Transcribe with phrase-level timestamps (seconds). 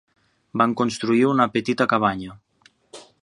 [0.61, 2.39] Van construir una petita cabanya.